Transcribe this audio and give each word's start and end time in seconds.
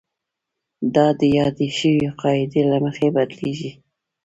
دا 0.95 1.07
د 1.19 1.21
یادې 1.37 1.67
شوې 1.77 2.07
قاعدې 2.21 2.61
له 2.71 2.77
مخې 2.85 3.07
بدلیږي. 3.15 3.71